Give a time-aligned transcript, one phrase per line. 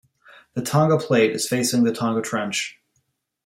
[0.55, 2.81] The Tonga Plate is facing the Tonga Trench.